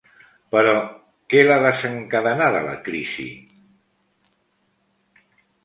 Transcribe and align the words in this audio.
Però, 0.53 0.71
què 1.33 1.43
l’ha 1.47 1.57
desencadenada, 1.65 2.63
la 2.71 2.75
crisi? 2.89 3.29